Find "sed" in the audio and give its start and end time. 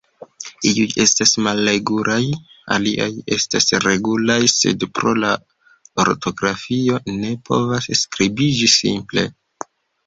4.55-4.89